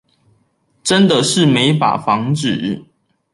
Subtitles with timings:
[0.83, 2.83] 真的是沒法防止